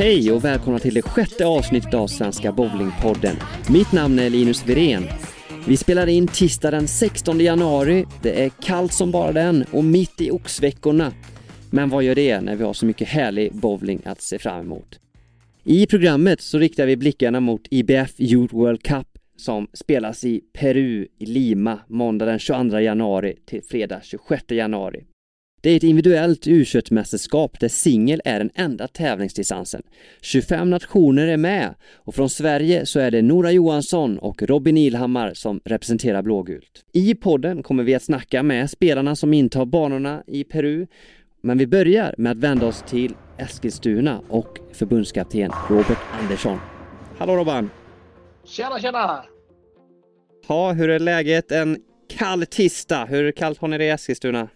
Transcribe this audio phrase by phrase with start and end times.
[0.00, 3.36] Hej och välkomna till det sjätte avsnittet av Svenska Bowlingpodden.
[3.70, 5.04] Mitt namn är Linus Wirén.
[5.68, 8.06] Vi spelar in tisdag den 16 januari.
[8.22, 11.12] Det är kallt som bara den och mitt i oxveckorna.
[11.70, 15.00] Men vad gör det när vi har så mycket härlig bowling att se fram emot?
[15.64, 21.06] I programmet så riktar vi blickarna mot IBF Youth World Cup som spelas i Peru,
[21.18, 25.04] i Lima, måndag den 22 januari till fredag 26 januari.
[25.62, 29.82] Det är ett individuellt u mästerskap där singel är den enda tävlingsdistansen.
[30.20, 35.34] 25 nationer är med och från Sverige så är det Nora Johansson och Robin Ilhammar
[35.34, 36.84] som representerar blågult.
[36.92, 40.86] I podden kommer vi att snacka med spelarna som intar banorna i Peru
[41.40, 46.58] men vi börjar med att vända oss till Eskilstuna och förbundskapten Robert Andersson.
[47.18, 47.70] Hallå Robban!
[48.44, 49.24] Tjena tjena!
[50.48, 53.04] Ja, hur är läget en kall tisdag?
[53.04, 54.48] Hur kallt har ni det i Eskilstuna?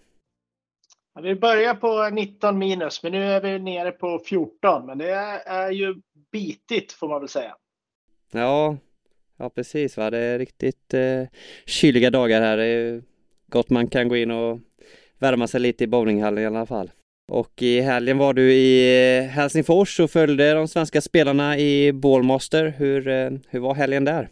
[1.15, 4.85] Ja, vi börjar på 19 minus, men nu är vi nere på 14.
[4.85, 5.11] Men det
[5.45, 5.95] är ju
[6.31, 7.55] bitigt får man väl säga.
[8.31, 8.77] Ja,
[9.37, 10.09] ja precis va.
[10.09, 11.23] Det är riktigt eh,
[11.65, 12.57] kyliga dagar här.
[12.57, 13.01] Det är
[13.47, 14.59] gott man kan gå in och
[15.19, 16.91] värma sig lite i bowlinghallen i alla fall.
[17.31, 22.73] Och i helgen var du i eh, Helsingfors och följde de svenska spelarna i Ballmaster.
[22.77, 24.29] Hur, eh, hur var helgen där?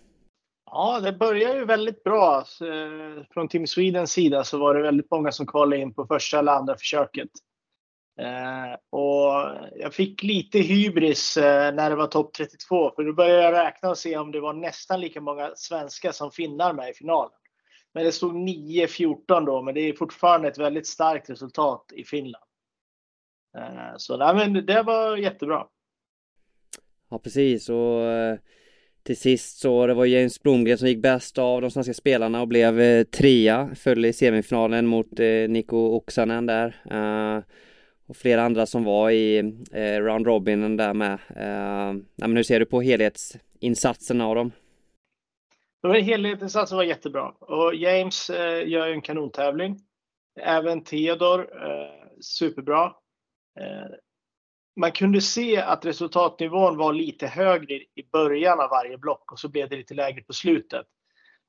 [0.75, 2.37] Ja, det började ju väldigt bra.
[2.61, 6.39] Eh, från Team Swedens sida så var det väldigt många som kvalade in på första
[6.39, 7.29] eller andra försöket.
[8.19, 13.41] Eh, och jag fick lite hybris eh, när det var topp 32 för då började
[13.41, 16.93] jag räkna och se om det var nästan lika många svenskar som finnar med i
[16.93, 17.37] finalen.
[17.93, 22.45] Men det stod 9-14 då, men det är fortfarande ett väldigt starkt resultat i Finland.
[23.57, 25.67] Eh, så nej, men det var jättebra.
[27.09, 28.37] Ja precis och eh,
[29.03, 32.47] till sist så det var James Blomgren som gick bäst av de svenska spelarna och
[32.47, 33.69] blev eh, trea.
[33.75, 36.75] Föll i semifinalen mot eh, Niko Oksanen där.
[36.91, 37.43] Eh,
[38.07, 39.37] och flera andra som var i
[39.71, 41.19] eh, round robinen där med.
[42.15, 44.51] Men hur ser du på helhetsinsatserna av dem?
[45.83, 48.29] Helhetsinsatsen var jättebra och James
[48.65, 49.79] gör en kanontävling.
[50.41, 51.47] Även Theodor
[52.21, 52.91] superbra.
[54.75, 59.49] Man kunde se att resultatnivån var lite högre i början av varje block och så
[59.49, 60.85] blev det lite lägre på slutet.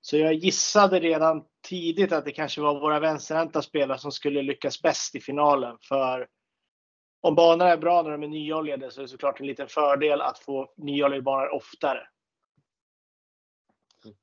[0.01, 4.83] Så jag gissade redan tidigt att det kanske var våra vänsterhänta spelare som skulle lyckas
[4.83, 5.77] bäst i finalen.
[5.81, 6.29] För
[7.21, 10.21] om banorna är bra när de är nyoljade så är det såklart en liten fördel
[10.21, 12.09] att få nyoljade banor oftare.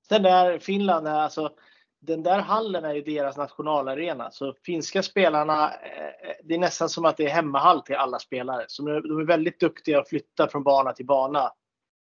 [0.09, 1.55] Sen där Finland, alltså
[2.01, 4.31] den där hallen är ju deras nationalarena.
[4.31, 8.65] Så finska spelarna, eh, det är nästan som att det är hemmahall till alla spelare.
[8.67, 11.51] Så de är väldigt duktiga att flytta från bana till bana.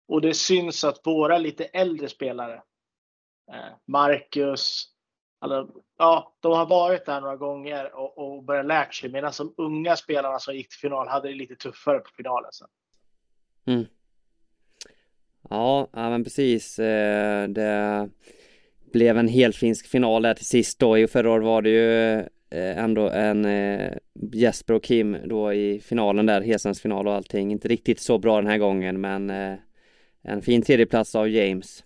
[0.09, 2.55] Och det syns att våra lite äldre spelare,
[3.53, 4.89] eh, Marcus,
[5.39, 5.69] alla,
[5.99, 9.11] ja, de har varit där några gånger och, och börjat lära sig.
[9.11, 12.69] Medan de unga spelarna som gick till final hade det lite tuffare på finalen sen.
[13.67, 13.85] Mm.
[15.51, 16.79] Ja, men precis.
[16.79, 18.11] Eh, det
[18.95, 20.99] blev en helfinsk final där till sist då.
[20.99, 22.13] I förra året var det ju
[22.51, 23.93] eh, ändå en eh,
[24.33, 27.53] Jesper och Kim då i finalen där, Hesens final och allting.
[27.53, 29.55] Inte riktigt så bra den här gången men eh,
[30.23, 31.85] en fin tredjeplats av James.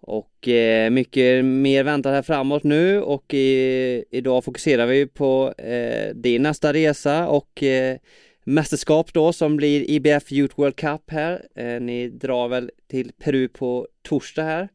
[0.00, 6.14] Och eh, mycket mer väntar här framåt nu och i, idag fokuserar vi på eh,
[6.14, 7.96] din nästa resa och eh,
[8.44, 11.46] mästerskap då som blir IBF Youth World Cup här.
[11.54, 14.68] Eh, ni drar väl till Peru på torsdag här.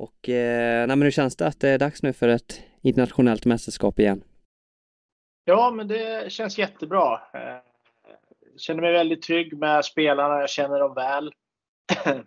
[0.00, 3.44] Och eh, nej, men hur känns det att det är dags nu för ett internationellt
[3.44, 4.24] mästerskap igen?
[5.44, 7.20] Ja, men det känns jättebra.
[7.32, 11.32] Jag känner mig väldigt trygg med spelarna, jag känner dem väl.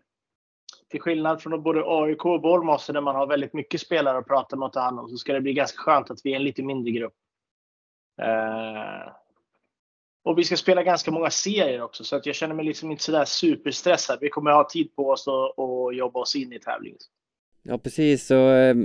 [0.90, 4.56] Till skillnad från både AIK och Bournemouth där man har väldigt mycket spelare att prata
[4.56, 6.44] med och ta hand om så ska det bli ganska skönt att vi är en
[6.44, 7.16] lite mindre grupp.
[8.22, 9.14] Eh,
[10.24, 13.04] och vi ska spela ganska många serier också så att jag känner mig liksom inte
[13.04, 14.18] sådär superstressad.
[14.22, 17.00] Vi kommer ha tid på oss att jobba oss in i tävlingen.
[17.64, 18.76] Ja precis, så eh,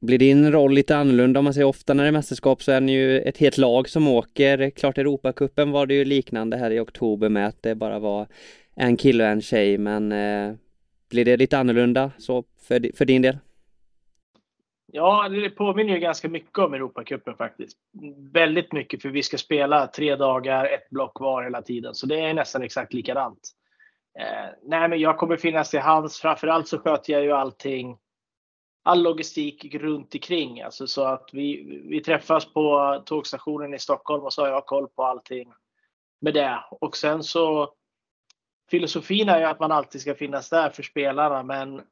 [0.00, 2.80] blir din roll lite annorlunda om man säger ofta när det är mästerskap så är
[2.80, 4.70] ni ju ett helt lag som åker.
[4.70, 8.26] Klart Europacupen var det ju liknande här i oktober med att det bara var
[8.74, 10.54] en kille och en tjej men eh,
[11.10, 13.38] blir det lite annorlunda så för, för din del?
[14.94, 17.78] Ja, det påminner ju ganska mycket om Europacupen faktiskt.
[18.32, 21.94] Väldigt mycket för vi ska spela tre dagar, ett block var hela tiden.
[21.94, 23.50] Så det är nästan exakt likadant.
[24.18, 26.20] Eh, nej, men jag kommer finnas till hands.
[26.20, 27.96] Framförallt så sköter jag ju allting
[28.82, 30.60] all logistik runt omkring.
[30.60, 34.88] Alltså så att vi, vi träffas på tågstationen i Stockholm och så har jag koll
[34.88, 35.52] på allting
[36.20, 36.64] med det.
[36.70, 37.74] Och sen så
[38.70, 41.82] filosofin är ju att man alltid ska finnas där för spelarna men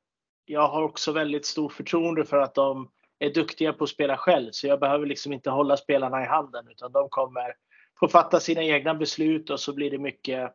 [0.45, 4.51] jag har också väldigt stort förtroende för att de är duktiga på att spela själv
[4.53, 7.55] så jag behöver liksom inte hålla spelarna i handen utan de kommer
[8.01, 10.53] få fatta sina egna beslut och så blir det mycket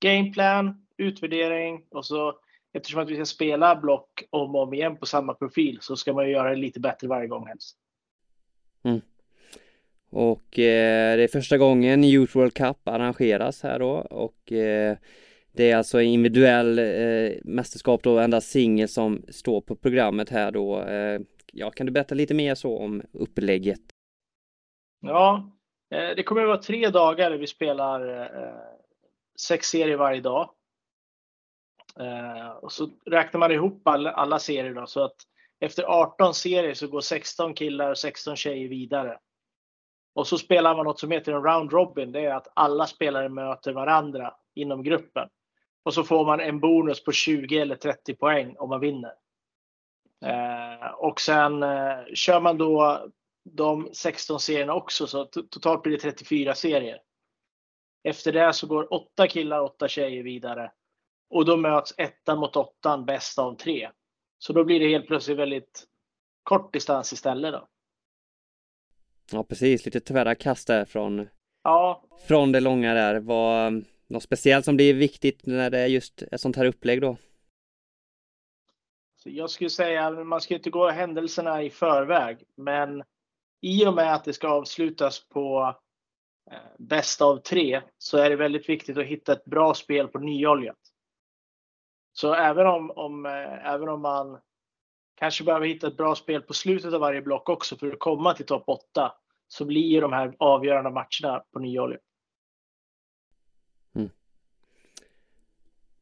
[0.00, 2.38] gameplan, utvärdering och så
[2.74, 6.12] eftersom att vi ska spela block om och om igen på samma profil så ska
[6.12, 7.76] man ju göra det lite bättre varje gång helst.
[8.84, 9.00] Mm.
[10.10, 14.96] Och eh, det är första gången Youth World Cup arrangeras här då och eh,
[15.52, 20.80] det är alltså individuell eh, mästerskap då, endast singel som står på programmet här då.
[20.80, 21.20] Eh,
[21.52, 23.80] ja, kan du berätta lite mer så om upplägget?
[25.00, 25.52] Ja,
[25.90, 28.54] eh, det kommer att vara tre dagar där vi spelar eh,
[29.40, 30.50] sex serier varje dag.
[32.00, 35.16] Eh, och så räknar man ihop alla, alla serier då, så att
[35.60, 39.18] efter 18 serier så går 16 killar och 16 tjejer vidare.
[40.14, 42.12] Och så spelar man något som heter en round robin.
[42.12, 45.28] Det är att alla spelare möter varandra inom gruppen.
[45.82, 49.14] Och så får man en bonus på 20 eller 30 poäng om man vinner.
[50.24, 53.06] Eh, och sen eh, kör man då
[53.44, 57.00] de 16 serierna också, så totalt blir det 34 serier.
[58.04, 60.72] Efter det så går 8 killar och 8 tjejer vidare.
[61.34, 63.90] Och då möts ettan mot åttan, bäst av tre.
[64.38, 65.84] Så då blir det helt plötsligt väldigt
[66.42, 67.68] kort distans istället då.
[69.32, 71.28] Ja precis, lite tvära kast där från,
[71.62, 72.04] ja.
[72.28, 73.20] från det långa där.
[73.20, 77.16] Vad, något speciellt som blir viktigt när det är just ett sånt här upplägg då?
[79.16, 83.02] Så jag skulle säga, man ska inte gå händelserna i förväg, men
[83.60, 85.76] i och med att det ska avslutas på
[86.50, 90.18] eh, bäst av tre så är det väldigt viktigt att hitta ett bra spel på
[90.18, 90.83] nyoljat.
[92.16, 94.38] Så även om, om, eh, även om man
[95.14, 98.34] kanske behöver hitta ett bra spel på slutet av varje block också för att komma
[98.34, 99.12] till topp 8
[99.48, 101.98] så blir ju de här avgörande matcherna på nyolja.
[103.94, 104.10] Mm.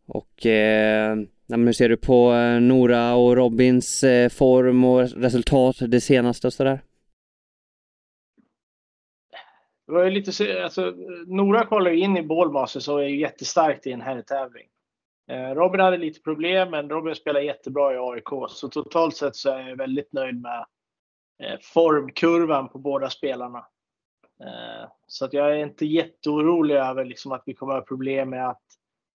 [0.06, 1.16] Och eh,
[1.48, 6.52] hur ser du på eh, Nora och Robins eh, form och resultat det senaste och
[6.52, 6.80] sådär?
[9.86, 10.94] Det var ju lite, alltså,
[11.26, 14.68] Nora kvalar ju in i Ballmasters och är ju jättestarkt i en herrtävling.
[15.28, 18.50] Eh, Robin hade lite problem, men Robin spelar jättebra i AIK.
[18.50, 20.66] Så totalt sett så är jag väldigt nöjd med
[21.42, 23.58] eh, formkurvan på båda spelarna.
[24.40, 28.48] Eh, så att jag är inte jätteorolig över liksom att vi kommer ha problem med
[28.48, 28.62] att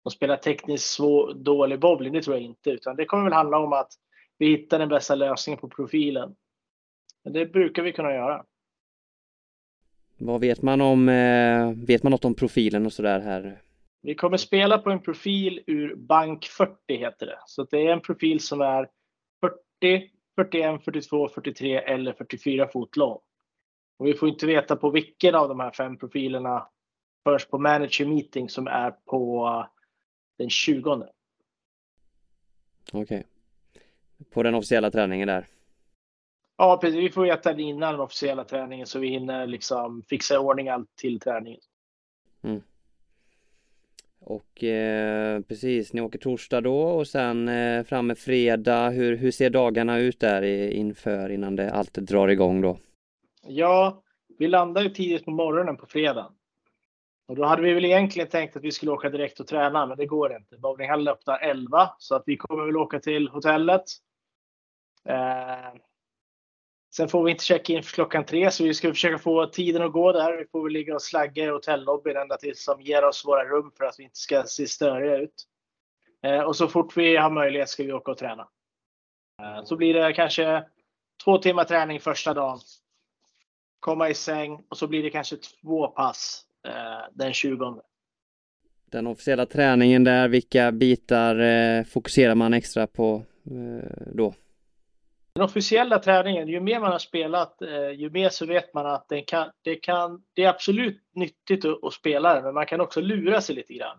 [0.05, 2.13] de spelar tekniskt svår, dålig bowling.
[2.13, 3.93] Det tror jag inte, utan det kommer väl handla om att
[4.39, 6.35] vi hittar den bästa lösningen på profilen.
[7.25, 8.45] Men det brukar vi kunna göra.
[10.19, 11.07] Vad vet man om,
[11.87, 13.64] vet man något om profilen och sådär här?
[14.05, 17.39] Vi kommer spela på en profil ur bank 40 heter det.
[17.47, 18.91] Så det är en profil som är
[19.81, 23.19] 40, 41, 42, 43 eller 44 fot lång.
[23.99, 26.69] Och vi får inte veta på vilken av de här fem profilerna
[27.25, 29.67] först på manager meeting som är på
[30.39, 30.93] den 20.
[32.93, 33.03] Okej.
[33.03, 33.23] Okay.
[34.31, 35.47] På den officiella träningen där?
[36.57, 36.99] Ja, precis.
[36.99, 40.69] Vi får veta det innan den officiella träningen så vi hinner liksom fixa i ordning
[40.69, 41.61] allt till träningen.
[42.43, 42.63] Mm.
[44.27, 48.91] Och eh, precis, ni åker torsdag då och sen eh, framme fredag.
[48.91, 50.43] Hur, hur ser dagarna ut där
[50.73, 52.79] inför innan det allt drar igång då?
[53.47, 54.03] Ja,
[54.39, 56.33] vi landar ju tidigt på morgonen på fredag.
[57.29, 59.99] Och då hade vi väl egentligen tänkt att vi skulle åka direkt och träna, men
[59.99, 60.57] det går inte.
[60.59, 63.85] Bowlinghallen öppnar 11 så att vi kommer väl åka till hotellet.
[65.09, 65.75] Eh,
[66.97, 69.83] Sen får vi inte checka in för klockan tre så vi ska försöka få tiden
[69.83, 70.37] att gå där.
[70.39, 73.73] Vi får väl ligga och slagga i hotellobbyn ända tills de ger oss våra rum
[73.79, 75.35] för att vi inte ska se störiga ut.
[76.23, 78.49] Eh, och så fort vi har möjlighet ska vi åka och träna.
[79.43, 80.65] Eh, så blir det kanske
[81.25, 82.59] två timmar träning första dagen.
[83.81, 87.81] Komma i säng och så blir det kanske två pass eh, den 20.
[88.91, 93.23] Den officiella träningen där, vilka bitar fokuserar man extra på
[94.13, 94.35] då?
[95.35, 99.09] Den officiella träningen, ju mer man har spelat, eh, ju mer så vet man att
[99.09, 103.01] det, kan, det, kan, det är absolut nyttigt att, spela den, men man kan också
[103.01, 103.99] lura sig lite grann.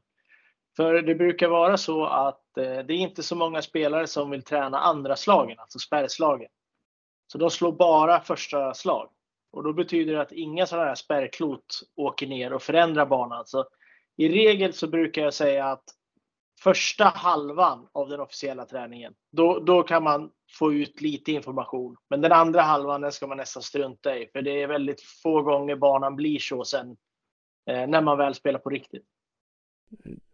[0.75, 4.43] För det brukar vara så att eh, det är inte så många spelare som vill
[4.43, 6.49] träna andra slagen, alltså spärrslagen.
[7.27, 9.09] Så de slår bara första slag.
[9.51, 13.45] Och då betyder det att inga sådana här spärrklot åker ner och förändrar banan.
[13.45, 13.65] Så
[14.17, 15.83] I regel så brukar jag säga att
[16.65, 20.29] första halvan av den officiella träningen, då, då kan man
[20.59, 21.95] få ut lite information.
[22.09, 24.27] Men den andra halvan den ska man nästan strunta i.
[24.33, 26.97] För det är väldigt få gånger banan blir så sen
[27.69, 29.03] eh, när man väl spelar på riktigt.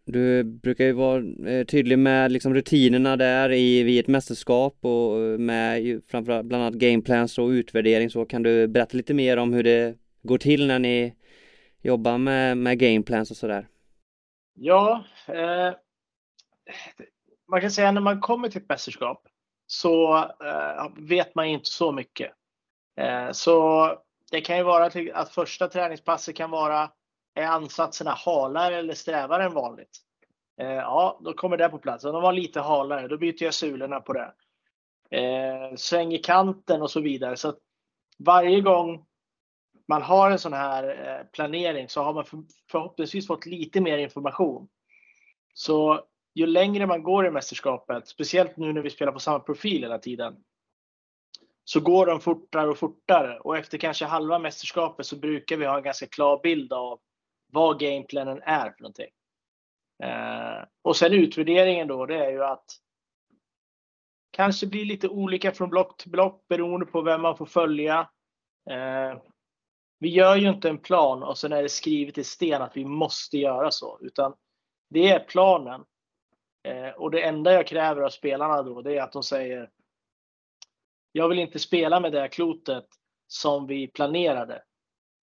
[0.06, 5.40] Du brukar ju vara eh, tydlig med liksom rutinerna där i, vid ett mästerskap och
[5.40, 9.64] med framförallt bland annat gameplans och utvärdering så kan du berätta lite mer om hur
[9.64, 11.16] det går till när ni
[11.82, 13.68] jobbar med, med gameplans och sådär?
[14.54, 15.74] Ja, eh,
[17.52, 19.28] man kan säga när man kommer till ett mästerskap
[19.68, 22.32] så eh, vet man inte så mycket.
[22.98, 23.88] Eh, så
[24.32, 26.92] det kan ju vara att första träningspasset kan vara
[27.36, 29.98] är ansatserna halare eller strävare än vanligt.
[30.62, 32.06] Eh, ja, då kommer det på plats.
[32.06, 34.34] Om de var lite halare, då byter jag sulorna på det.
[35.12, 37.38] Eh, i kanten och så vidare.
[37.38, 37.54] Så
[38.18, 39.06] varje gång
[39.88, 44.68] man har en sån här eh, planering så har man förhoppningsvis fått lite mer information.
[45.54, 49.82] Så ju längre man går i mästerskapet, speciellt nu när vi spelar på samma profil
[49.82, 50.44] hela tiden,
[51.64, 55.78] så går de fortare och fortare och efter kanske halva mästerskapet så brukar vi ha
[55.78, 57.00] en ganska klar bild av
[57.52, 59.10] vad gameplanen är för någonting.
[60.04, 62.66] Eh, och sen utvärderingen då, det är ju att
[64.32, 68.10] kanske blir lite olika från block till block beroende på vem man får följa.
[68.70, 69.22] Eh,
[70.00, 72.86] vi gör ju inte en plan och sen är det skrivet i sten att vi
[72.86, 74.34] måste göra så, utan
[74.90, 75.84] det är planen.
[76.64, 79.70] Eh, och det enda jag kräver av spelarna då, det är att de säger
[81.12, 82.86] jag vill inte spela med det här klotet
[83.28, 84.62] som vi planerade.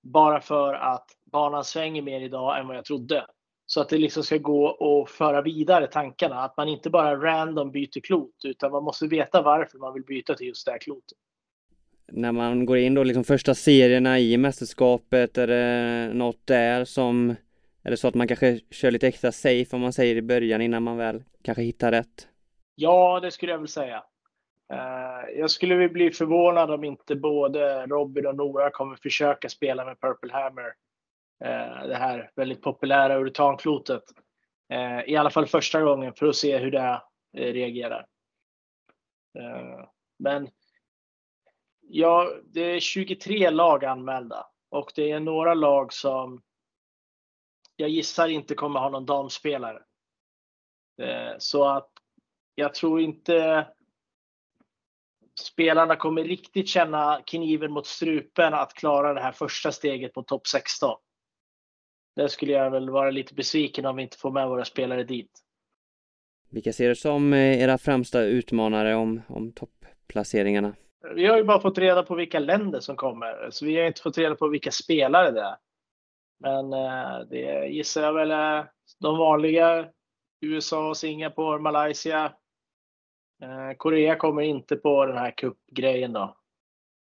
[0.02, 3.26] Bara för att banan svänger mer idag än vad jag trodde.
[3.66, 6.42] Så att det liksom ska gå att föra vidare tankarna.
[6.42, 10.34] Att man inte bara random byter klot utan man måste veta varför man vill byta
[10.34, 11.18] till just det här klotet.
[12.12, 17.34] När man går in då liksom första serierna i mästerskapet, är det något där som
[17.88, 20.60] är det så att man kanske kör lite extra safe om man säger i början
[20.60, 22.28] innan man väl kanske hittar rätt?
[22.74, 24.04] Ja, det skulle jag väl säga.
[24.72, 30.00] Eh, jag skulle bli förvånad om inte både Robin och Nora kommer försöka spela med
[30.00, 30.74] Purple Hammer.
[31.44, 34.02] Eh, det här väldigt populära urtanklotet.
[34.72, 37.00] Eh, I alla fall första gången för att se hur det
[37.32, 38.06] reagerar.
[40.18, 40.48] Men
[41.80, 46.42] ja, det är 23 lag anmälda och det är några lag som
[47.80, 49.82] jag gissar inte kommer ha någon damspelare.
[51.38, 51.90] Så att
[52.54, 53.66] jag tror inte
[55.40, 60.46] spelarna kommer riktigt känna kniven mot strupen att klara det här första steget mot topp
[60.46, 60.96] 16.
[62.16, 65.30] Där skulle jag väl vara lite besviken om vi inte får med våra spelare dit.
[66.50, 70.74] Vilka ser du som eh, era främsta utmanare om, om toppplaceringarna?
[71.14, 74.02] Vi har ju bara fått reda på vilka länder som kommer, så vi har inte
[74.02, 75.56] fått reda på vilka spelare det är.
[76.40, 79.88] Men eh, det gissar jag väl är de vanliga.
[80.40, 82.32] USA, Singapore, Malaysia,
[83.42, 86.36] Eh, Korea kommer inte på den här cupgrejen då.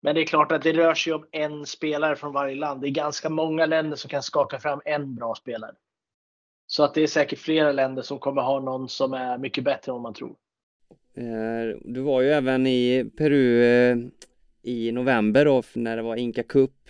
[0.02, 2.82] Men det är klart att det rör sig om en spelare från varje land.
[2.82, 5.76] Det är ganska många länder som kan skaka fram en bra spelare.
[6.68, 9.90] Så att det är säkert flera länder som kommer ha någon som är mycket bättre
[9.90, 10.36] än vad man tror.
[11.14, 13.98] Eh, du var ju även i Peru eh,
[14.62, 16.90] i november då när det var Inka Cup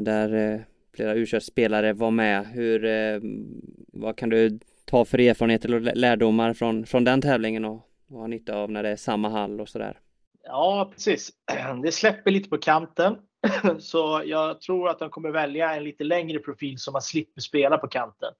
[0.00, 0.64] där
[0.96, 2.46] flera u spelare var med.
[2.46, 3.20] Hur, eh,
[3.92, 8.26] vad kan du ta för erfarenheter och lärdomar från, från den tävlingen och vad ha
[8.26, 10.00] nytta av när det är samma hall och sådär.
[10.42, 11.30] Ja, precis.
[11.82, 13.16] Det släpper lite på kanten.
[13.78, 17.78] Så jag tror att de kommer välja en lite längre profil så man slipper spela
[17.78, 18.32] på kanten.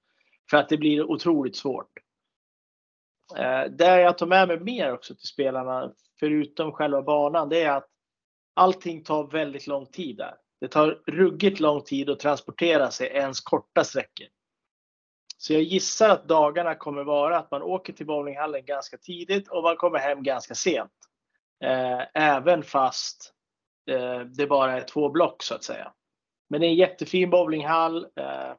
[0.49, 1.91] För att det blir otroligt svårt.
[3.37, 7.71] Eh, det jag tar med mig mer också till spelarna, förutom själva banan, det är
[7.71, 7.87] att
[8.53, 10.33] allting tar väldigt lång tid där.
[10.59, 14.27] Det tar ruggigt lång tid att transportera sig ens korta sträckor.
[15.37, 19.63] Så jag gissar att dagarna kommer vara att man åker till bowlinghallen ganska tidigt och
[19.63, 20.91] man kommer hem ganska sent.
[21.63, 23.33] Eh, även fast
[23.89, 25.93] eh, det bara är två block så att säga.
[26.49, 28.07] Men det är en jättefin bowlinghall.
[28.15, 28.53] Eh,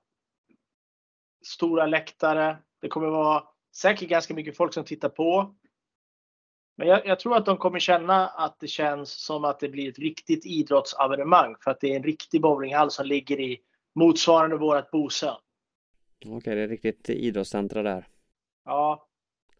[1.46, 2.58] stora läktare.
[2.80, 3.44] Det kommer vara
[3.76, 5.54] säkert ganska mycket folk som tittar på.
[6.78, 9.88] Men jag, jag, tror att de kommer känna att det känns som att det blir
[9.88, 13.58] ett riktigt idrottsevenemang för att det är en riktig bowlinghall som ligger i
[13.94, 15.36] motsvarande vårat Bosön.
[16.26, 18.06] Okej, det är riktigt idrottscentra där.
[18.64, 19.06] Ja.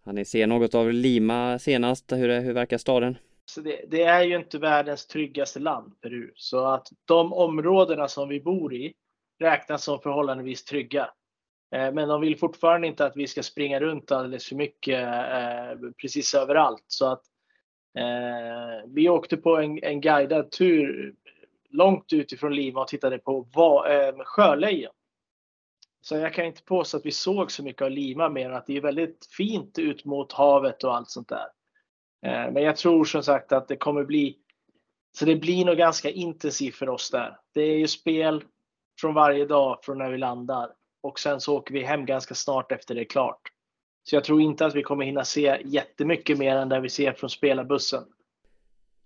[0.05, 2.13] Har ni se något av Lima senast?
[2.13, 3.19] Hur, hur verkar staden?
[3.45, 6.33] Så det, det, är ju inte världens tryggaste land, Peru.
[6.35, 8.95] Så att de områdena som vi bor i
[9.41, 11.11] räknas som förhållandevis trygga.
[11.75, 15.91] Eh, men de vill fortfarande inte att vi ska springa runt alldeles för mycket eh,
[16.03, 16.85] precis överallt.
[16.87, 17.23] Så att
[17.99, 21.15] eh, vi åkte på en, en guidad tur
[21.71, 24.93] långt utifrån Lima och tittade på va, eh, sjölejon.
[26.01, 28.67] Så jag kan inte påstå att vi såg så mycket av Lima mer än att
[28.67, 31.47] det är väldigt fint ut mot havet och allt sånt där.
[32.27, 34.39] Eh, men jag tror som sagt att det kommer bli
[35.13, 37.39] så det blir nog ganska intensivt för oss där.
[37.55, 38.45] Det är ju spel
[39.01, 42.73] från varje dag från när vi landar och sen så åker vi hem ganska snart
[42.73, 43.41] efter det är klart.
[44.05, 47.13] Så jag tror inte att vi kommer hinna se jättemycket mer än det vi ser
[47.13, 48.05] från spelarbussen.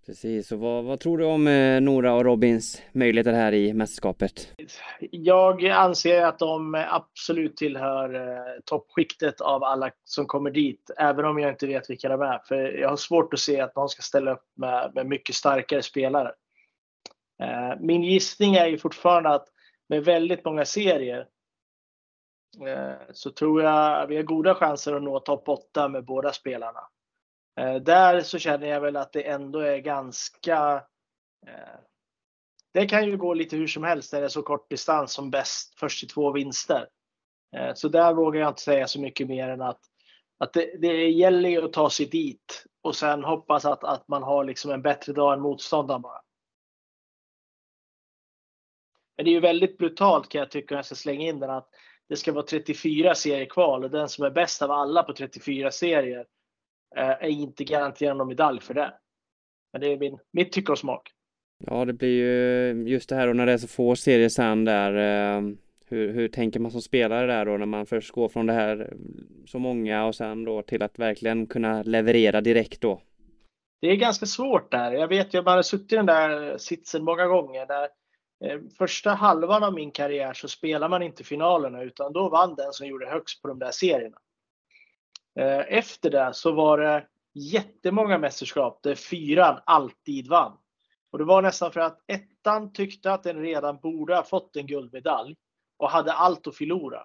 [0.06, 4.48] Precis, och vad, vad, tror du om eh, Nora och Robins möjligheter här i mästerskapet?
[5.10, 11.38] Jag anser att de absolut tillhör eh, toppskiktet av alla som kommer dit, även om
[11.38, 12.38] jag inte vet vilka de är.
[12.48, 15.82] För jag har svårt att se att någon ska ställa upp med, med mycket starkare
[15.82, 16.32] spelare.
[17.42, 19.48] Eh, min gissning är ju fortfarande att
[19.88, 21.26] med väldigt många serier
[22.60, 26.88] Eh, så tror jag vi har goda chanser att nå topp 8 med båda spelarna.
[27.60, 30.74] Eh, där så känner jag väl att det ändå är ganska
[31.46, 31.78] eh,
[32.72, 35.30] det kan ju gå lite hur som helst när det är så kort distans som
[35.30, 36.88] bäst först till två vinster.
[37.74, 39.80] Så där vågar jag inte säga så mycket mer än att,
[40.38, 44.22] att det, det gäller ju att ta sig dit och sen hoppas att, att man
[44.22, 46.20] har liksom en bättre dag än motståndaren bara.
[49.16, 51.68] Men det är ju väldigt brutalt kan jag tycka, jag ska slänga in den, att
[52.12, 56.26] det ska vara 34 seriekval och den som är bäst av alla på 34 serier
[56.96, 58.94] är inte garanterad någon medalj för det.
[59.72, 61.10] Men det är min, mitt tycke och smak.
[61.66, 64.64] Ja, det blir ju just det här och när det är så få serier sen
[64.64, 64.92] där.
[65.86, 68.96] Hur, hur tänker man som spelare där då när man först går från det här
[69.46, 73.02] så många och sen då till att verkligen kunna leverera direkt då?
[73.80, 74.92] Det är ganska svårt där.
[74.92, 77.66] Jag vet man har suttit i den där sitsen många gånger.
[77.66, 77.88] Där eh,
[78.44, 82.72] Eh, första halvan av min karriär så spelar man inte finalerna utan då vann den
[82.72, 84.16] som gjorde högst på de där serierna.
[85.40, 90.58] Eh, efter det så var det jättemånga mästerskap där fyran alltid vann.
[91.10, 94.66] Och det var nästan för att ettan tyckte att den redan borde ha fått en
[94.66, 95.36] guldmedalj
[95.76, 97.04] och hade allt att förlora.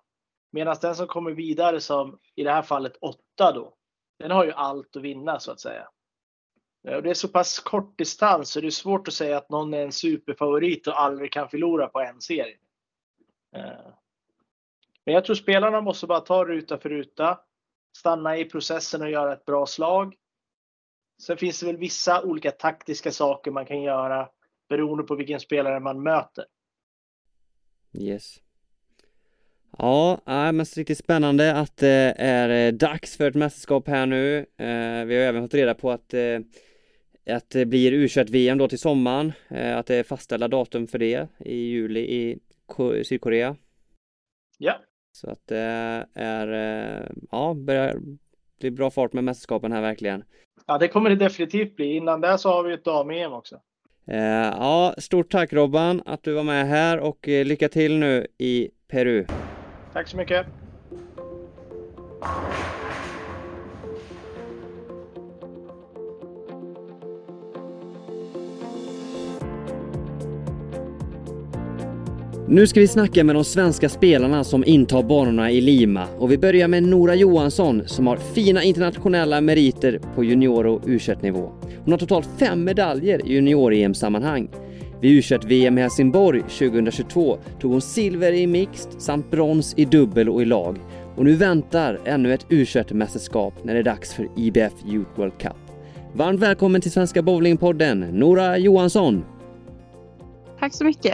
[0.51, 3.73] Medan den som kommer vidare som i det här fallet åtta då,
[4.19, 5.87] den har ju allt att vinna så att säga.
[6.87, 9.49] Eh, och det är så pass kort distans så det är svårt att säga att
[9.49, 12.57] någon är en superfavorit och aldrig kan förlora på en serie.
[13.55, 13.93] Eh,
[15.05, 17.39] men jag tror spelarna måste bara ta ruta för ruta,
[17.97, 20.15] stanna i processen och göra ett bra slag.
[21.21, 24.29] Sen finns det väl vissa olika taktiska saker man kan göra
[24.69, 26.45] beroende på vilken spelare man möter.
[27.93, 28.41] Yes.
[29.77, 34.45] Ja, äh, men riktigt spännande att det är dags för ett mästerskap här nu.
[35.07, 36.13] Vi har även fått reda på att,
[37.29, 39.33] att det blir u VM då till sommaren.
[39.49, 42.39] Eh, att det är fastställda datum för det i juli i
[43.03, 43.55] Sydkorea.
[44.57, 44.73] Ja.
[45.11, 45.57] Så att det
[46.13, 46.47] är,
[47.31, 47.97] ja, börjar
[48.59, 50.23] bli bra fart med mästerskapen här verkligen.
[50.65, 51.95] Ja, det kommer det definitivt bli.
[51.95, 53.61] Innan det så har vi ett dam-EM också.
[54.05, 59.25] Ja, stort tack Robban att du var med här och lycka till nu i Peru.
[59.93, 60.45] Tack så mycket.
[72.49, 76.37] Nu ska vi snacka med de svenska spelarna som intar banorna i Lima och vi
[76.37, 81.51] börjar med Nora Johansson som har fina internationella meriter på junior och u nivå.
[81.83, 84.49] Hon har totalt fem medaljer i junior-EM-sammanhang.
[85.01, 90.41] Vid U21-VM i Helsingborg 2022 tog hon silver i mixed samt brons i dubbel och
[90.41, 90.79] i lag.
[91.15, 95.57] Och nu väntar ännu ett U21-mästerskap när det är dags för IBF Youth World Cup.
[96.13, 99.25] Varmt välkommen till Svenska Bowlingpodden, Nora Johansson!
[100.59, 101.13] Tack så mycket!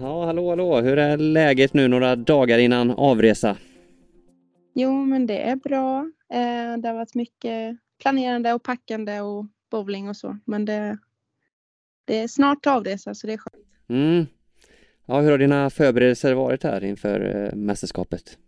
[0.00, 0.80] Ja, hallå hallå!
[0.80, 3.56] Hur är läget nu några dagar innan avresa?
[4.74, 5.98] Jo, men det är bra.
[6.28, 10.98] Eh, det har varit mycket planerande och packande och bowling och så, men det,
[12.04, 13.66] det är snart avresa så det är skönt.
[13.88, 14.26] Mm.
[15.06, 18.38] Ja, hur har dina förberedelser varit här inför eh, mästerskapet?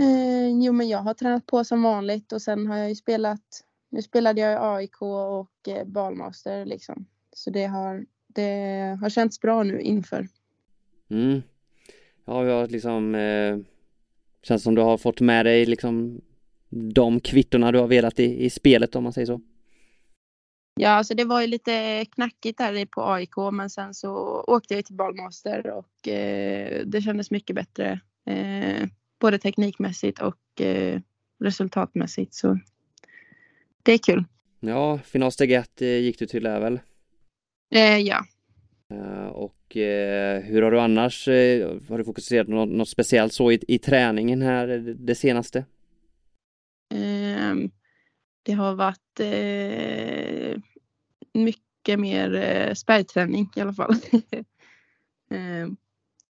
[0.00, 3.64] Eh, jo, men jag har tränat på som vanligt och sen har jag ju spelat.
[3.90, 9.40] Nu spelade jag i AIK och eh, Balmaster liksom, så det har det har känts
[9.40, 10.28] bra nu inför.
[11.10, 11.42] Mm.
[12.24, 13.58] Ja, jag har liksom eh,
[14.42, 16.20] känns som du har fått med dig liksom
[16.70, 19.40] de kvittorna du har velat i, i spelet om man säger så.
[20.80, 24.10] Ja, alltså det var ju lite knackigt där på AIK men sen så
[24.46, 28.00] åkte jag till Balmaster och eh, det kändes mycket bättre.
[28.26, 28.88] Eh,
[29.20, 31.00] både teknikmässigt och eh,
[31.44, 32.58] resultatmässigt så
[33.82, 34.24] det är kul.
[34.60, 36.80] Ja, finalsteg ett eh, gick du till där väl?
[37.74, 38.24] Eh, ja.
[38.94, 43.32] Eh, och eh, hur har du annars, eh, har du fokuserat på något, något speciellt
[43.32, 44.66] så i, i träningen här
[44.98, 45.64] det senaste?
[46.94, 47.70] Ehm,
[48.42, 49.20] det har varit
[51.32, 53.94] mycket mer spärrträning i alla fall.
[55.30, 55.76] Ehm,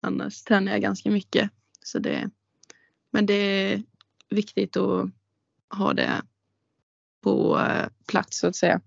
[0.00, 1.50] annars tränar jag ganska mycket.
[1.82, 2.30] Så det,
[3.10, 3.82] men det är
[4.28, 5.10] viktigt att
[5.70, 6.22] ha det
[7.22, 7.60] på
[8.06, 8.80] plats så att säga.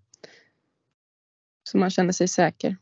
[1.64, 2.78] Så man känner sig säker.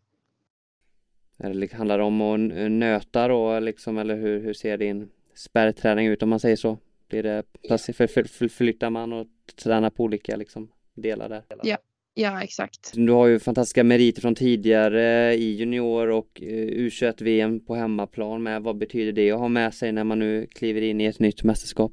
[1.74, 6.30] Handlar det om att nöta då liksom eller hur, hur ser din spärrträning ut om
[6.30, 6.78] man säger så?
[7.10, 9.28] Blir det för, för, för, flyttar man och
[9.64, 11.44] tränar på olika liksom, delar där?
[11.64, 11.78] Ja,
[12.14, 12.92] ja exakt.
[12.94, 18.62] Du har ju fantastiska meriter från tidigare i junior och eh, U21-VM på hemmaplan med.
[18.64, 21.44] Vad betyder det att ha med sig när man nu kliver in i ett nytt
[21.44, 21.92] mästerskap?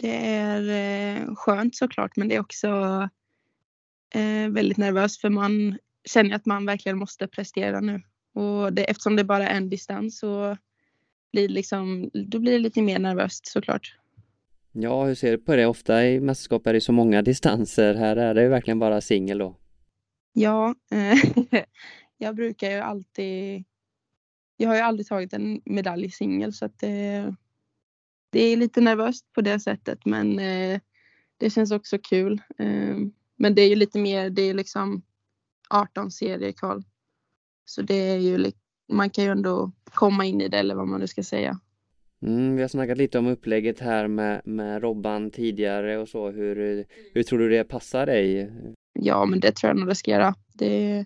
[0.00, 2.68] Det är eh, skönt såklart men det är också
[4.14, 8.02] eh, väldigt nervöst för man känner att man verkligen måste prestera nu.
[8.38, 10.56] Och det, eftersom det bara är en distans så
[11.32, 13.96] blir liksom, då blir det lite mer nervöst såklart.
[14.72, 15.66] Ja, hur ser du på det?
[15.66, 17.94] Ofta i mästerskap är det så många distanser.
[17.94, 19.56] Här är det ju verkligen bara singel då.
[20.32, 21.18] Ja, eh,
[22.18, 23.64] jag brukar ju alltid...
[24.56, 27.34] Jag har ju aldrig tagit en medalj i singel så att det,
[28.30, 30.80] det är lite nervöst på det sättet men eh,
[31.36, 32.42] det känns också kul.
[32.58, 32.96] Eh,
[33.36, 35.02] men det är ju lite mer, det är liksom
[35.70, 36.82] 18 serier kvar.
[37.68, 38.52] Så det är ju,
[38.88, 41.60] man kan ju ändå komma in i det eller vad man nu ska säga.
[42.22, 46.30] Mm, vi har snackat lite om upplägget här med, med Robban tidigare och så.
[46.30, 48.52] Hur, hur tror du det passar dig?
[48.92, 50.34] Ja, men det tror jag nog det ska göra.
[50.54, 51.04] Det,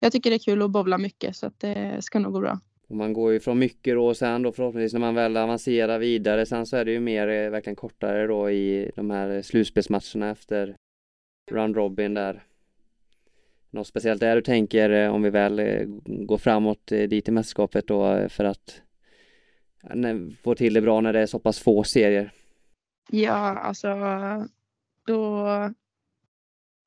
[0.00, 2.60] jag tycker det är kul att bowla mycket så att det ska nog gå bra.
[2.88, 5.98] Och man går ju från mycket då och sen då förhoppningsvis när man väl avancerar
[5.98, 10.30] vidare sen så är det ju mer eh, verkligen kortare då i de här slutspelsmatcherna
[10.30, 10.76] efter
[11.50, 12.42] Round Robin där.
[13.76, 17.86] Något speciellt där du tänker eh, om vi väl eh, går framåt dit i mästerskapet
[17.86, 18.82] då för att
[20.42, 22.32] få till det bra när det är så pass få serier?
[23.10, 23.88] Ja, alltså
[25.06, 25.46] då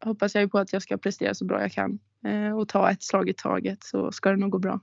[0.03, 1.99] hoppas jag ju på att jag ska prestera så bra jag kan
[2.57, 4.79] och ta ett slag i taget så ska det nog gå bra.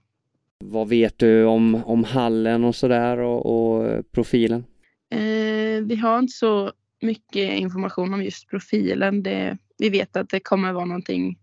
[0.64, 4.64] Vad vet du om, om hallen och sådär och, och, profilen?
[5.11, 9.23] Eh, vi har inte så mycket information om just profilen.
[9.23, 11.38] Det, vi vet att det kommer vara någonting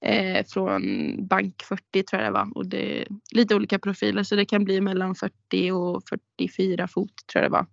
[0.00, 0.82] eh, från
[1.26, 4.64] bank 40 tror jag det var och det är lite olika profiler så det kan
[4.64, 6.02] bli mellan 40 och
[6.38, 7.66] 44 fot tror jag det var.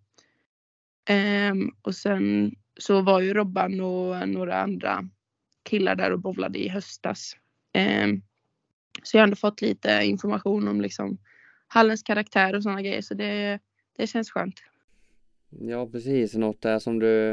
[1.09, 5.09] Eh, och sen så var ju Robban och några andra
[5.63, 7.33] killar där och bowlade i höstas.
[7.73, 8.07] Eh,
[9.03, 11.17] så jag har ändå fått lite information om liksom
[11.67, 13.59] hallens karaktär och sådana grejer så det,
[13.97, 14.63] det känns skönt.
[15.49, 17.31] Ja precis, något där som du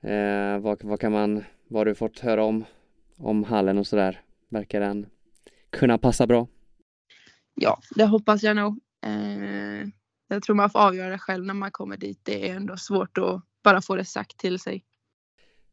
[0.00, 2.64] eh, vad, vad kan man, vad har du fått höra om
[3.20, 4.20] om hallen och sådär?
[4.48, 5.06] Verkar den
[5.70, 6.46] kunna passa bra?
[7.54, 8.80] Ja, det hoppas jag nog.
[9.06, 9.88] Eh,
[10.28, 12.20] jag tror man får avgöra det själv när man kommer dit.
[12.22, 14.84] Det är ändå svårt att bara få det sagt till sig.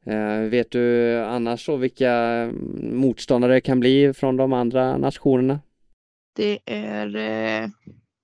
[0.06, 2.14] Eh, vet du annars så vilka
[2.82, 5.60] motståndare kan bli från de andra nationerna?
[6.36, 7.70] Det är eh,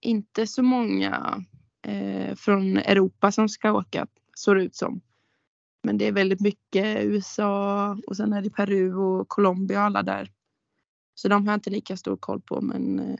[0.02, 1.44] inte så många
[1.88, 5.02] eh, från Europa som ska åka, så det ut som.
[5.84, 10.04] Men det är väldigt mycket USA och sen är det Peru och Colombia och alla
[10.04, 10.32] där.
[11.16, 13.20] Så de har jag inte lika stor koll på men eh,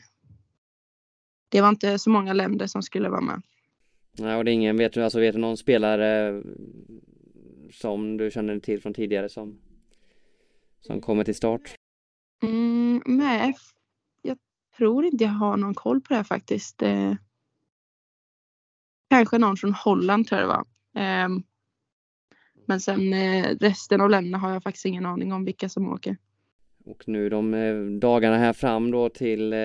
[1.50, 3.42] det var inte så många länder som skulle vara med.
[4.18, 6.44] Nej, och det är ingen, vet du, alltså vet du någon spelare
[7.72, 9.60] som du känner till från tidigare som,
[10.80, 11.76] som kommer till start?
[12.44, 13.56] Mm, nej,
[14.22, 14.38] jag
[14.78, 16.82] tror inte jag har någon koll på det faktiskt.
[16.82, 17.14] Eh,
[19.10, 20.66] kanske någon från Holland tror jag det var.
[21.04, 21.30] Eh,
[22.66, 26.18] men sen eh, resten av länderna har jag faktiskt ingen aning om vilka som åker.
[26.86, 29.60] Och nu de eh, dagarna här fram då till eh,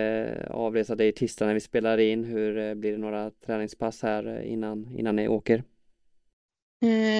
[0.50, 2.24] avresa, det är tisdag när vi spelar in.
[2.24, 5.64] Hur blir det några träningspass här innan, innan ni åker?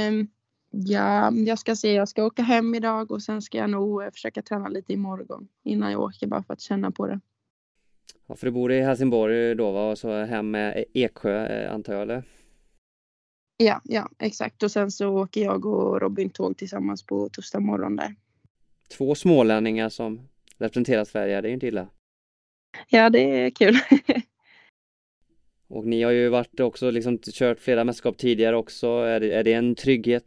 [0.08, 0.28] Um,
[0.70, 1.92] Ja, jag ska se.
[1.92, 5.92] Jag ska åka hem idag och sen ska jag nog försöka träna lite imorgon innan
[5.92, 7.20] jag åker bara för att känna på det.
[8.26, 9.90] Ja, för du bor i Helsingborg då va?
[9.90, 12.22] Och så hem med Eksjö antar jag eller?
[13.60, 14.62] Ja, ja exakt.
[14.62, 18.14] Och sen så åker jag och Robin tåg tillsammans på torsdag morgon där.
[18.88, 21.88] Två smålänningar som representerar Sverige, det är ju inte illa.
[22.88, 23.74] Ja, det är kul.
[25.68, 28.86] och ni har ju varit också liksom kört flera mästerskap tidigare också.
[28.86, 30.24] Är det, är det en trygghet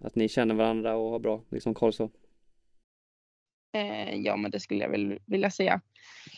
[0.00, 2.10] att ni känner varandra och har bra liksom, koll så?
[3.72, 5.80] Eh, ja, men det skulle jag väl vilja säga.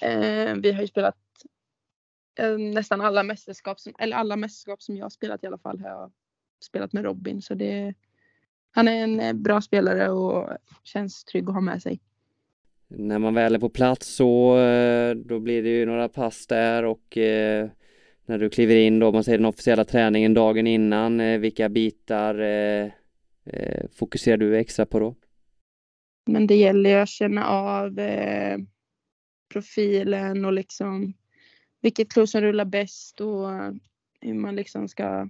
[0.00, 1.16] Eh, vi har ju spelat
[2.38, 5.80] eh, nästan alla mästerskap, som, eller alla mästerskap som jag har spelat i alla fall
[5.80, 6.12] har jag
[6.64, 7.42] spelat med Robin.
[7.42, 7.94] Så det,
[8.70, 10.48] han är en eh, bra spelare och
[10.82, 12.00] känns trygg att ha med sig.
[12.88, 16.84] När man väl är på plats så eh, då blir det ju några pass där
[16.84, 17.70] och eh,
[18.26, 23.84] när du kliver in då, man säger den officiella träningen dagen innan, vilka bitar eh,
[23.92, 25.14] fokuserar du extra på då?
[26.26, 28.58] Men det gäller ju att känna av eh,
[29.52, 31.14] profilen och liksom
[31.80, 33.48] vilket klo som rullar bäst och
[34.20, 35.28] hur man liksom ska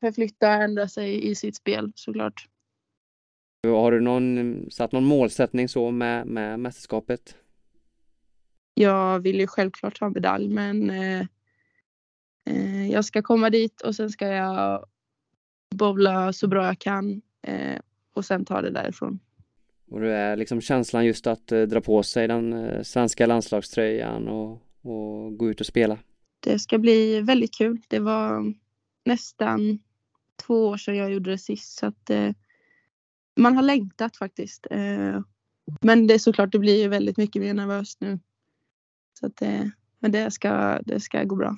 [0.00, 2.48] förflytta och ändra sig i sitt spel såklart.
[3.66, 7.36] Har du någon, satt någon målsättning så med, med mästerskapet?
[8.74, 11.20] Jag vill ju självklart ha medalj men eh,
[12.46, 14.86] eh, jag ska komma dit och sen ska jag
[15.74, 17.78] bowla så bra jag kan eh,
[18.14, 19.18] och sen ta det därifrån.
[19.90, 24.28] Och det är liksom känslan just att eh, dra på sig den eh, svenska landslagströjan
[24.28, 25.98] och, och gå ut och spela?
[26.40, 27.80] Det ska bli väldigt kul.
[27.88, 28.54] Det var
[29.04, 29.78] nästan
[30.46, 32.30] två år sedan jag gjorde det sist så att eh,
[33.36, 34.66] man har längtat faktiskt.
[34.70, 35.20] Eh,
[35.80, 38.18] men det är såklart, det blir ju väldigt mycket mer nervöst nu.
[39.20, 39.64] Så att, eh,
[39.98, 41.56] men det ska, det ska gå bra.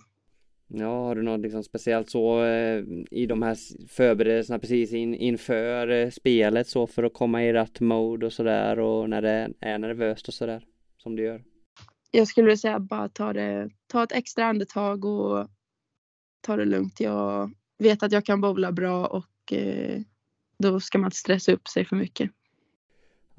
[0.75, 3.57] Ja, har du något liksom speciellt så eh, i de här
[3.89, 8.79] förberedelserna precis in, inför eh, spelet så för att komma i rätt mode och sådär
[8.79, 10.65] och när det är nervöst och sådär
[10.97, 11.45] som du gör?
[12.11, 15.49] Jag skulle säga bara ta det, ta ett extra andetag och
[16.41, 17.01] ta det lugnt.
[17.01, 17.51] Jag
[17.83, 20.01] vet att jag kan bowla bra och eh,
[20.59, 22.31] då ska man inte stressa upp sig för mycket.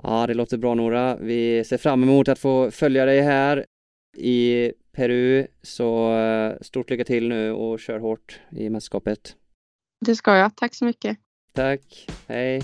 [0.03, 1.15] Ja, det låter bra Nora.
[1.15, 3.65] Vi ser fram emot att få följa dig här
[4.17, 5.47] i Peru.
[5.61, 9.35] Så eh, stort lycka till nu och kör hårt i mästerskapet.
[10.05, 10.55] Det ska jag.
[10.55, 11.17] Tack så mycket.
[11.53, 12.07] Tack.
[12.27, 12.61] Hej.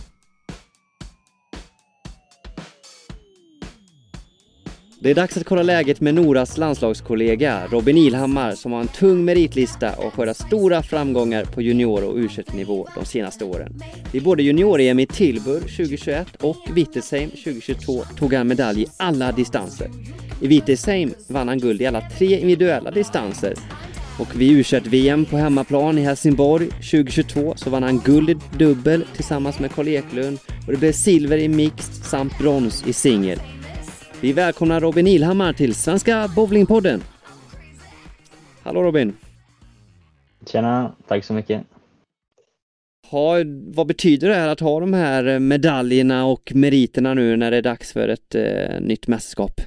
[5.01, 9.25] Det är dags att kolla läget med Noras landslagskollega Robin Ilhammar som har en tung
[9.25, 13.81] meritlista och skördat stora framgångar på junior och u nivå de senaste åren.
[14.11, 19.87] Vid både junior-EM i Tilburg 2021 och Wittesheim 2022 tog han medalj i alla distanser.
[20.41, 23.53] I Wittesheim vann han guld i alla tre individuella distanser
[24.19, 29.05] och vid u vm på hemmaplan i Helsingborg 2022 så vann han guld i dubbel
[29.15, 33.39] tillsammans med Karl Eklund och det blev silver i mixed samt brons i singel.
[34.21, 37.01] Vi välkomnar Robin Ilhammar till Svenska Bowlingpodden.
[38.63, 39.17] Hallå Robin!
[40.45, 41.63] Tjena, tack så mycket.
[43.11, 43.35] Ha,
[43.67, 47.61] vad betyder det här att ha de här medaljerna och meriterna nu när det är
[47.61, 49.61] dags för ett eh, nytt mästerskap?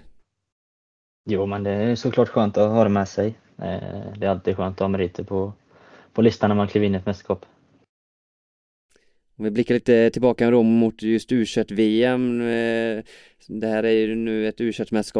[1.30, 3.26] Jo, men det är såklart skönt att ha det med sig.
[3.58, 5.52] Eh, det är alltid skönt att ha meriter på,
[6.12, 7.46] på listan när man kliver in i ett mästerskap.
[9.36, 13.02] Om vi blickar lite tillbaka då mot just u VM eh,
[13.48, 14.72] det här är ju nu ett u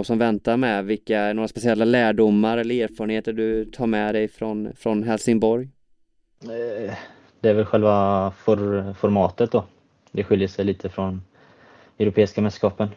[0.04, 0.84] som väntar med.
[0.84, 5.68] Vilka, några speciella lärdomar eller erfarenheter du tar med dig från, från Helsingborg?
[6.42, 6.94] Eh,
[7.40, 9.64] det är väl själva for, formatet då.
[10.12, 11.22] Det skiljer sig lite från
[11.98, 12.88] europeiska mästerskapen.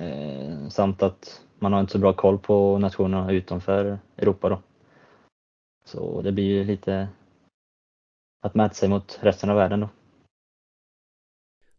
[0.00, 4.58] Eh, samt att man har inte så bra koll på nationerna utanför Europa då.
[5.84, 7.08] Så det blir ju lite
[8.40, 9.88] att mäta sig mot resten av världen då.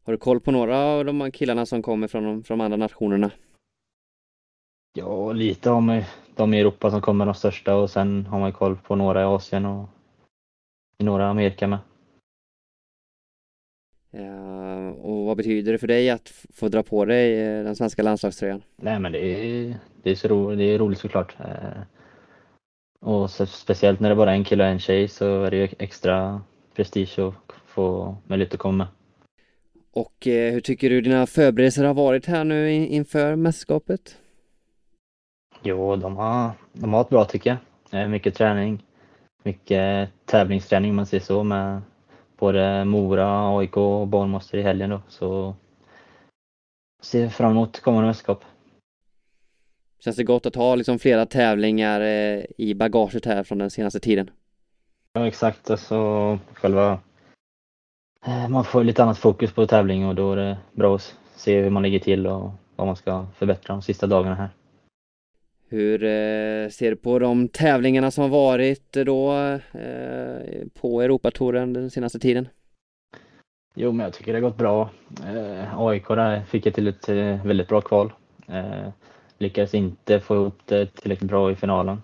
[0.04, 2.78] Har du koll på några av de killarna som kommer från de, från de andra
[2.78, 3.32] nationerna?
[4.94, 6.04] Ja, lite har man
[6.36, 9.26] de i Europa som kommer de största och sen har man koll på några i
[9.26, 9.90] Asien och
[10.98, 11.80] i några Amerika med.
[14.12, 18.04] Ja, och vad betyder det för dig att få dra på dig eh, den svenska
[18.04, 18.64] landslagströjan?
[18.76, 21.36] Nej men det är, det är, så ro, det är roligt såklart.
[21.40, 21.82] Eh,
[23.00, 25.58] och så, speciellt när det bara är en kille och en tjej så är det
[25.58, 26.42] ju extra
[26.76, 27.34] prestige att
[27.66, 28.88] få möjlighet att komma med.
[29.93, 34.17] Och eh, hur tycker du dina förberedelser har varit här nu inför mästerskapet?
[35.63, 37.58] Jo, de har, de har varit bra tycker
[37.89, 38.10] jag.
[38.10, 38.84] Mycket träning,
[39.43, 41.82] mycket tävlingsträning om man säger så med
[42.38, 45.01] både Mora, AIK och Bournemouth i helgen då.
[45.08, 45.56] Så
[47.01, 48.43] ser fram emot kommande mästerskap.
[49.99, 53.99] Känns det gott att ha liksom flera tävlingar eh, i bagaget här från den senaste
[53.99, 54.30] tiden?
[55.13, 56.99] Ja exakt, alltså själva
[58.50, 61.70] man får lite annat fokus på tävling och då är det bra att se hur
[61.70, 64.50] man ligger till och vad man ska förbättra de sista dagarna här.
[65.70, 71.90] Hur eh, ser du på de tävlingarna som har varit då eh, på Europatouren den
[71.90, 72.48] senaste tiden?
[73.76, 74.90] Jo, men jag tycker det har gått bra.
[75.78, 77.10] AIK där fick jag till ett
[77.46, 78.14] väldigt bra kval.
[79.38, 82.02] lyckades inte få ihop det tillräckligt bra i finalen,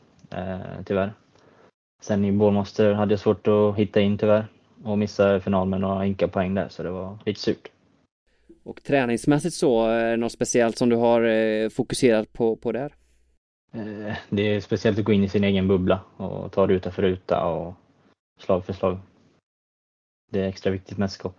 [0.86, 1.14] tyvärr.
[2.02, 4.48] Sen i Bålmoster hade jag svårt att hitta in tyvärr
[4.84, 7.72] och missade final med några ynka poäng där så det var lite surt.
[8.64, 12.96] Och träningsmässigt så, är det något speciellt som du har eh, fokuserat på, på där?
[13.74, 17.02] Eh, det är speciellt att gå in i sin egen bubbla och ta ruta för
[17.02, 17.74] ruta och
[18.40, 19.00] slag för slag.
[20.32, 21.36] Det är extra viktigt mästerskap.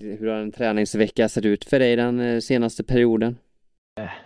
[0.00, 3.38] Hur har en träningsvecka sett ut för dig den eh, senaste perioden?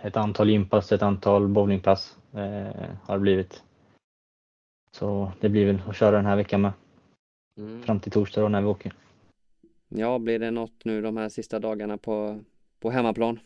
[0.01, 3.63] Ett antal gympass, ett antal bowlingpass eh, har det blivit.
[4.91, 6.71] Så det blir väl att köra den här veckan med.
[7.57, 7.81] Mm.
[7.83, 8.93] Fram till torsdag då när vi åker.
[9.89, 12.39] Ja, blir det något nu de här sista dagarna på,
[12.79, 13.39] på hemmaplan?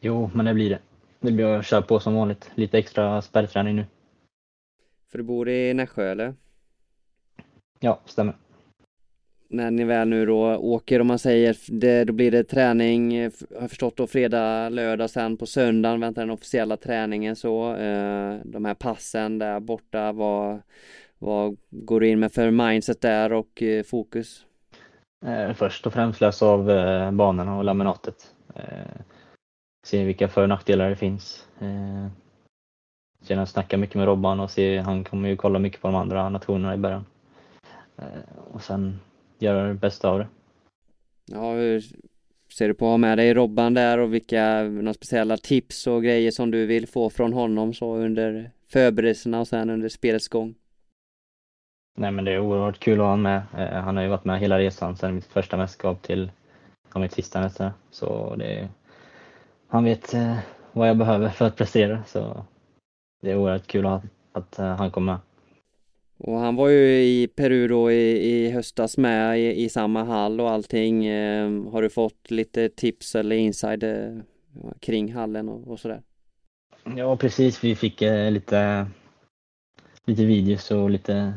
[0.00, 0.78] Jo, men det blir det.
[1.20, 2.50] Det blir att köra på som vanligt.
[2.54, 3.86] Lite extra spärrträning nu.
[5.08, 6.34] För du bor i Nässjö eller?
[7.80, 8.34] Ja, stämmer.
[9.50, 13.32] När ni väl nu då åker, om man säger, det, då blir det träning, har
[13.60, 17.74] jag förstått då, fredag, lördag, sen på söndagen väntar den officiella träningen så.
[17.74, 20.62] Eh, de här passen där borta, vad,
[21.18, 24.44] vad går du in med för mindset där och eh, fokus?
[25.26, 28.34] Eh, först och främst läsa av eh, banorna och laminatet.
[29.86, 31.46] Se vilka för och nackdelar det finns.
[33.22, 36.28] Sen snacka mycket med Robban och se, han kommer ju kolla mycket på de andra
[36.28, 37.06] nationerna i början.
[38.50, 39.00] Och sen
[39.38, 40.26] göra det bästa av det.
[41.26, 41.84] Ja, hur
[42.52, 46.02] ser du på att ha med dig Robban där och vilka några speciella tips och
[46.02, 50.54] grejer som du vill få från honom så under förberedelserna och sen under spelets gång?
[52.00, 53.42] Nej men det är oerhört kul att ha honom med.
[53.58, 56.30] Eh, han har ju varit med hela resan sedan mitt första mästerskap till
[56.94, 57.70] ja, mitt sista nästan.
[57.90, 58.68] Så det är,
[59.68, 60.38] han vet eh,
[60.72, 62.04] vad jag behöver för att prestera.
[62.04, 62.44] Så
[63.22, 65.20] det är oerhört kul att, att eh, han kommer med.
[66.18, 70.40] Och han var ju i Peru då i, i höstas med i, i, samma hall
[70.40, 71.06] och allting.
[71.06, 74.18] Eh, har du fått lite tips eller inside eh,
[74.80, 76.02] kring hallen och, och sådär?
[76.96, 78.86] Ja precis, vi fick eh, lite,
[80.06, 81.32] lite videos och lite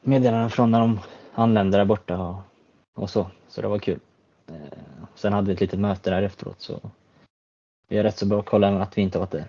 [0.00, 1.00] meddelanden från när de
[1.34, 2.36] anlände där borta och,
[2.94, 3.30] och så.
[3.48, 3.98] Så det var kul.
[4.48, 4.54] Eh,
[5.14, 6.80] sen hade vi ett litet möte där efteråt så
[7.88, 9.44] vi har rätt så bra koll att vi inte varit där.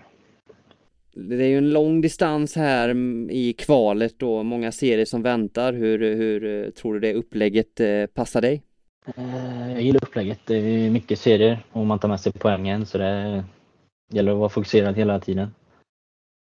[1.14, 2.96] Det är ju en lång distans här
[3.30, 5.72] i kvalet då, många serier som väntar.
[5.72, 8.62] Hur, hur eh, tror du det upplägget eh, passar dig?
[9.72, 10.40] Jag gillar upplägget.
[10.46, 13.44] Det är mycket serier och man tar med sig poängen så det
[14.12, 15.54] gäller att vara fokuserad hela tiden.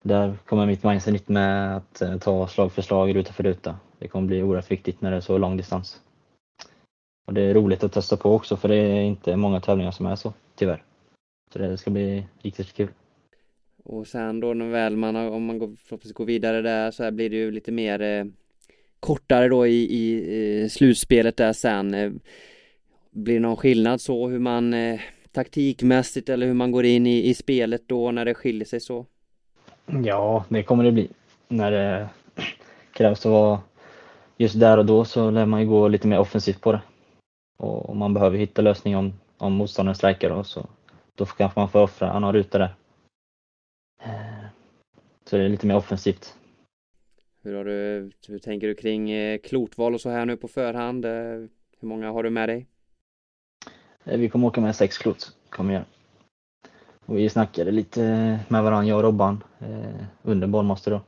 [0.02, 3.76] Där kommer mitt mindset med att eh, ta slag för slag, ruta för ruta.
[4.00, 6.02] Det kommer bli oerhört viktigt när det är så lång distans.
[7.28, 10.06] Och det är roligt att testa på också för det är inte många tävlingar som
[10.06, 10.84] är så, tyvärr.
[11.54, 12.88] Så det ska bli riktigt kul.
[13.84, 17.12] Och sen då när väl man, om man går, förhoppningsvis går vidare där så här
[17.12, 18.26] blir det ju lite mer eh,
[19.00, 21.94] kortare då i, i, eh, slutspelet där sen.
[21.94, 22.12] Eh,
[23.12, 25.00] blir det någon skillnad så hur man eh,
[25.32, 29.06] taktikmässigt eller hur man går in i, i spelet då när det skiljer sig så?
[30.00, 31.10] Ja, det kommer det bli.
[31.48, 32.10] När det
[32.94, 33.60] krävs att vara
[34.38, 36.82] just där och då så lär man ju gå lite mer offensivt på det.
[37.58, 40.66] Och man behöver hitta lösning om, om motståndaren strejkar då, så
[41.16, 42.76] då kanske man får offra någon ruta där.
[44.04, 44.46] Eh,
[45.26, 46.36] så det är lite mer offensivt.
[47.44, 51.06] Hur, har du, hur tänker du kring eh, klotval och så här nu på förhand?
[51.06, 51.12] Eh,
[51.80, 52.68] hur många har du med dig?
[54.04, 55.86] Vi kommer åka med sex klot, kommer göra.
[57.12, 58.02] Och vi snackade lite
[58.48, 59.44] med varandra, jag och Robban,
[60.24, 61.02] under bollmaster då.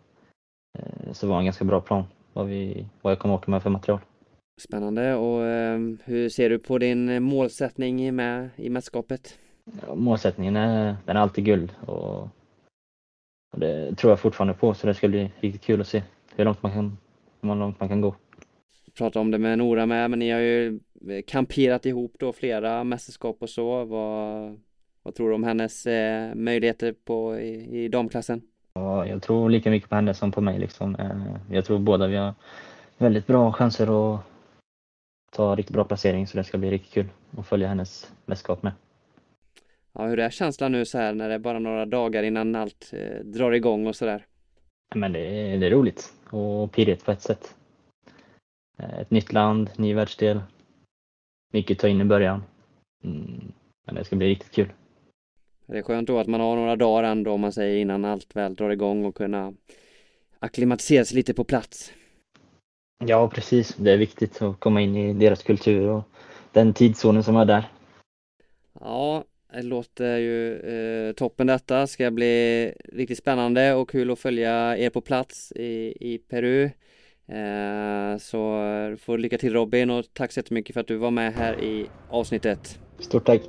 [1.13, 3.70] Så det var en ganska bra plan vad, vi, vad jag kommer åka med för
[3.70, 4.00] material.
[4.62, 9.38] Spännande och eh, hur ser du på din målsättning med, i mästerskapet?
[9.88, 12.22] Ja, målsättningen är, den är alltid guld och,
[13.52, 16.04] och, det tror jag fortfarande på så det ska bli riktigt kul att se
[16.36, 16.98] hur långt man kan,
[17.42, 18.16] hur långt man kan gå.
[18.98, 20.80] Prata om det med Nora med men ni har ju
[21.28, 23.86] kamperat ihop då flera mästerskap och så.
[23.86, 24.60] Vad,
[25.04, 28.42] vad tror du om hennes eh, möjligheter på, i, i damklassen?
[28.74, 30.60] Ja, jag tror lika mycket på henne som på mig.
[30.60, 30.96] Liksom.
[30.96, 32.34] Eh, jag tror båda vi har
[32.98, 34.22] väldigt bra chanser att
[35.32, 38.72] ta riktigt bra placering så det ska bli riktigt kul att följa hennes mästerskap med.
[39.94, 42.94] Ja, hur är känslan nu så här när det är bara några dagar innan allt
[42.94, 44.26] eh, drar igång och sådär?
[44.96, 47.56] Men det är, det är roligt och pirrigt på ett sätt.
[48.78, 50.42] Eh, ett nytt land, ny världsdel.
[51.52, 52.44] Mycket att ta in i början.
[53.04, 53.52] Mm,
[53.86, 54.70] men det ska bli riktigt kul.
[55.65, 58.36] Det är skönt då att man har några dagar ändå om man säger innan allt
[58.36, 59.54] väl drar igång och kunna
[60.39, 61.93] acklimatisera sig lite på plats.
[63.06, 66.04] Ja precis, det är viktigt att komma in i deras kultur och
[66.52, 67.63] den tidszonen som är där.
[68.80, 69.23] Ja,
[69.54, 71.88] det låter ju eh, toppen detta.
[71.88, 76.63] Ska bli riktigt spännande och kul att följa er på plats i, i Peru.
[77.28, 78.39] Eh, så
[78.99, 81.88] får lycka till Robin och tack så jättemycket för att du var med här i
[82.10, 82.80] avsnittet.
[82.99, 83.41] Stort tack!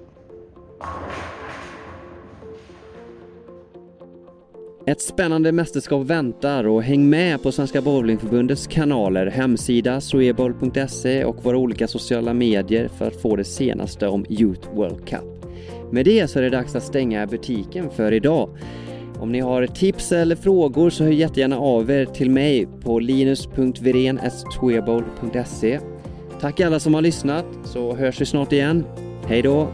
[4.87, 11.57] Ett spännande mästerskap väntar och häng med på Svenska Bowlingförbundets kanaler, hemsida, sweboll.se och våra
[11.57, 15.47] olika sociala medier för att få det senaste om Youth World Cup.
[15.90, 18.49] Med det så är det dags att stänga butiken för idag.
[19.18, 25.81] Om ni har tips eller frågor så hör jättegärna av er till mig på linus.viren.swebowl.se.
[26.40, 28.85] Tack alla som har lyssnat så hörs vi snart igen.
[29.27, 29.68] Hej då!